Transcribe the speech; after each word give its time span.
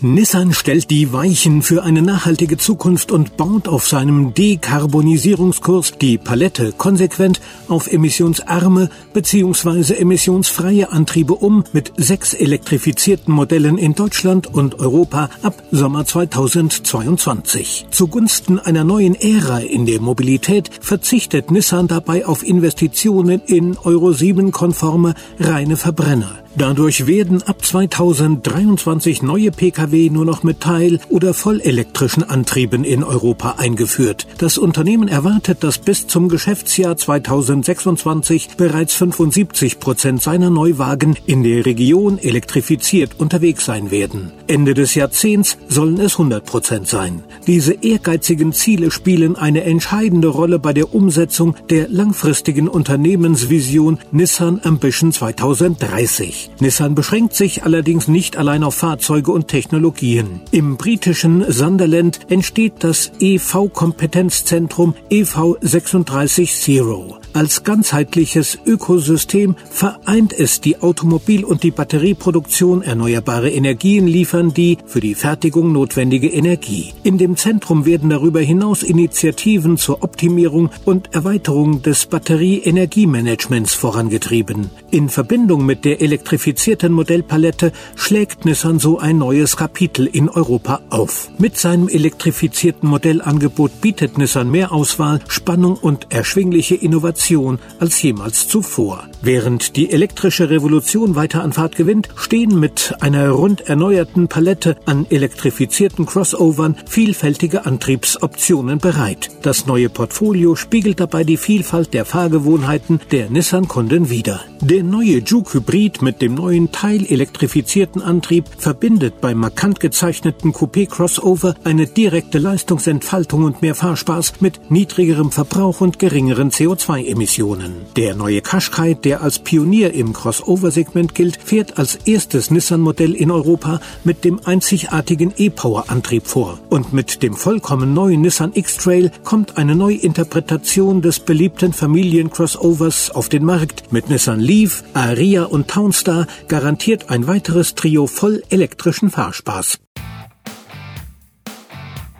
Nissan 0.00 0.52
stellt 0.52 0.90
die 0.90 1.12
Weichen 1.12 1.62
für 1.62 1.82
eine 1.82 2.02
nachhaltige 2.02 2.58
Zukunft 2.58 3.12
und 3.12 3.36
baut 3.36 3.68
auf 3.68 3.86
seinem 3.88 4.34
Dekarbonisierungskurs 4.34 5.92
die 5.98 6.18
Palette 6.18 6.72
konsequent 6.72 7.40
auf 7.68 7.90
emissionsarme 7.90 8.90
bzw. 9.12 9.94
emissionsfreie 9.94 10.90
Antriebe 10.90 11.34
um 11.34 11.64
mit 11.72 11.92
sechs 11.96 12.34
elektrifizierten 12.34 13.32
Modellen 13.32 13.78
in 13.78 13.94
Deutschland 13.94 14.46
und 14.52 14.78
Europa 14.80 15.30
ab 15.42 15.62
Sommer 15.70 16.04
2022. 16.04 17.86
Zugunsten 17.90 18.58
einer 18.58 18.84
neuen 18.84 19.14
Ära 19.14 19.60
in 19.60 19.86
der 19.86 20.00
Mobilität 20.00 20.70
verzichtet 20.80 21.50
Nissan 21.50 21.88
dabei 21.88 22.26
auf 22.26 22.46
Investitionen 22.46 23.40
in 23.46 23.78
Euro 23.78 24.12
7 24.12 24.50
konforme 24.52 25.14
reine 25.38 25.76
Verbrenner. 25.76 26.43
Dadurch 26.56 27.08
werden 27.08 27.42
ab 27.42 27.64
2023 27.64 29.22
neue 29.22 29.50
Pkw 29.50 30.08
nur 30.10 30.24
noch 30.24 30.44
mit 30.44 30.60
Teil- 30.60 31.00
oder 31.08 31.34
vollelektrischen 31.34 32.22
Antrieben 32.22 32.84
in 32.84 33.02
Europa 33.02 33.56
eingeführt. 33.58 34.28
Das 34.38 34.56
Unternehmen 34.56 35.08
erwartet, 35.08 35.64
dass 35.64 35.78
bis 35.78 36.06
zum 36.06 36.28
Geschäftsjahr 36.28 36.96
2026 36.96 38.50
bereits 38.56 38.94
75 38.94 39.80
Prozent 39.80 40.22
seiner 40.22 40.48
Neuwagen 40.48 41.16
in 41.26 41.42
der 41.42 41.66
Region 41.66 42.18
elektrifiziert 42.18 43.18
unterwegs 43.18 43.64
sein 43.64 43.90
werden. 43.90 44.30
Ende 44.46 44.74
des 44.74 44.94
Jahrzehnts 44.94 45.58
sollen 45.68 45.98
es 45.98 46.12
100 46.12 46.44
Prozent 46.44 46.86
sein. 46.86 47.24
Diese 47.48 47.72
ehrgeizigen 47.72 48.52
Ziele 48.52 48.92
spielen 48.92 49.34
eine 49.34 49.64
entscheidende 49.64 50.28
Rolle 50.28 50.60
bei 50.60 50.72
der 50.72 50.94
Umsetzung 50.94 51.56
der 51.68 51.88
langfristigen 51.88 52.68
Unternehmensvision 52.68 53.98
Nissan 54.12 54.60
Ambition 54.62 55.10
2030. 55.10 56.43
Nissan 56.60 56.94
beschränkt 56.94 57.34
sich 57.34 57.64
allerdings 57.64 58.08
nicht 58.08 58.36
allein 58.36 58.62
auf 58.62 58.74
Fahrzeuge 58.74 59.32
und 59.32 59.48
Technologien. 59.48 60.40
Im 60.50 60.76
britischen 60.76 61.44
Sunderland 61.50 62.20
entsteht 62.28 62.74
das 62.80 63.12
EV-Kompetenzzentrum 63.20 64.94
EV36 65.10 66.60
Zero. 66.60 67.18
Als 67.32 67.64
ganzheitliches 67.64 68.58
Ökosystem 68.64 69.56
vereint 69.68 70.32
es 70.32 70.60
die 70.60 70.80
Automobil- 70.80 71.44
und 71.44 71.64
die 71.64 71.72
Batterieproduktion, 71.72 72.82
erneuerbare 72.82 73.50
Energien 73.50 74.06
liefern 74.06 74.54
die 74.54 74.78
für 74.86 75.00
die 75.00 75.16
Fertigung 75.16 75.72
notwendige 75.72 76.28
Energie. 76.28 76.92
In 77.02 77.18
dem 77.18 77.36
Zentrum 77.36 77.86
werden 77.86 78.10
darüber 78.10 78.40
hinaus 78.40 78.84
Initiativen 78.84 79.78
zur 79.78 80.04
Optimierung 80.04 80.70
und 80.84 81.12
Erweiterung 81.12 81.82
des 81.82 82.06
Batterieenergiemanagements 82.06 83.74
vorangetrieben. 83.74 84.70
In 84.94 85.08
Verbindung 85.08 85.66
mit 85.66 85.84
der 85.84 86.00
elektrifizierten 86.00 86.92
Modellpalette 86.92 87.72
schlägt 87.96 88.44
Nissan 88.44 88.78
so 88.78 89.00
ein 89.00 89.18
neues 89.18 89.56
Kapitel 89.56 90.06
in 90.06 90.28
Europa 90.28 90.82
auf. 90.88 91.30
Mit 91.36 91.58
seinem 91.58 91.88
elektrifizierten 91.88 92.88
Modellangebot 92.88 93.80
bietet 93.80 94.18
Nissan 94.18 94.52
mehr 94.52 94.70
Auswahl, 94.70 95.18
Spannung 95.26 95.74
und 95.74 96.12
erschwingliche 96.12 96.76
Innovation 96.76 97.58
als 97.80 98.00
jemals 98.02 98.46
zuvor. 98.46 99.08
Während 99.24 99.76
die 99.76 99.90
elektrische 99.90 100.50
Revolution 100.50 101.14
weiter 101.14 101.42
an 101.42 101.54
Fahrt 101.54 101.76
gewinnt, 101.76 102.10
stehen 102.14 102.60
mit 102.60 102.94
einer 103.00 103.30
rund 103.30 103.62
erneuerten 103.62 104.28
Palette 104.28 104.76
an 104.84 105.06
elektrifizierten 105.08 106.04
Crossovern 106.04 106.76
vielfältige 106.86 107.64
Antriebsoptionen 107.64 108.80
bereit. 108.80 109.30
Das 109.40 109.64
neue 109.64 109.88
Portfolio 109.88 110.56
spiegelt 110.56 111.00
dabei 111.00 111.24
die 111.24 111.38
Vielfalt 111.38 111.94
der 111.94 112.04
Fahrgewohnheiten 112.04 113.00
der 113.12 113.30
Nissan-Kunden 113.30 114.10
wider. 114.10 114.42
Der 114.60 114.82
neue 114.82 115.20
Juke 115.20 115.54
Hybrid 115.54 116.02
mit 116.02 116.20
dem 116.20 116.34
neuen 116.34 116.70
teilelektrifizierten 116.70 118.02
Antrieb 118.02 118.44
verbindet 118.58 119.22
beim 119.22 119.38
markant 119.38 119.80
gezeichneten 119.80 120.52
Coupé 120.52 120.86
Crossover 120.86 121.54
eine 121.64 121.86
direkte 121.86 122.38
Leistungsentfaltung 122.38 123.44
und 123.44 123.62
mehr 123.62 123.74
Fahrspaß 123.74 124.40
mit 124.40 124.70
niedrigerem 124.70 125.30
Verbrauch 125.30 125.80
und 125.80 125.98
geringeren 125.98 126.50
CO2 126.50 127.06
Emissionen. 127.06 127.72
Der 127.96 128.14
neue 128.14 128.42
Qashqai, 128.42 128.92
der 129.14 129.22
als 129.22 129.38
Pionier 129.38 129.94
im 129.94 130.12
Crossover-Segment 130.12 131.14
gilt, 131.14 131.36
fährt 131.40 131.78
als 131.78 131.94
erstes 131.94 132.50
Nissan-Modell 132.50 133.14
in 133.14 133.30
Europa 133.30 133.80
mit 134.02 134.24
dem 134.24 134.40
einzigartigen 134.44 135.32
E-Power-Antrieb 135.36 136.26
vor. 136.26 136.58
Und 136.68 136.92
mit 136.92 137.22
dem 137.22 137.36
vollkommen 137.36 137.94
neuen 137.94 138.22
Nissan 138.22 138.50
X-Trail 138.54 139.12
kommt 139.22 139.56
eine 139.56 139.76
Neuinterpretation 139.76 141.00
des 141.00 141.20
beliebten 141.20 141.72
Familien-Crossovers 141.72 143.12
auf 143.12 143.28
den 143.28 143.44
Markt. 143.44 143.92
Mit 143.92 144.10
Nissan 144.10 144.40
Leaf, 144.40 144.82
Aria 144.94 145.44
und 145.44 145.68
Townstar 145.68 146.26
garantiert 146.48 147.08
ein 147.08 147.28
weiteres 147.28 147.76
Trio 147.76 148.08
voll 148.08 148.42
elektrischen 148.50 149.10
Fahrspaß. 149.10 149.78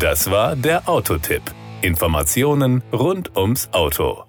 Das 0.00 0.30
war 0.30 0.56
der 0.56 0.88
Autotipp. 0.88 1.42
Informationen 1.82 2.82
rund 2.94 3.36
ums 3.36 3.68
Auto. 3.72 4.27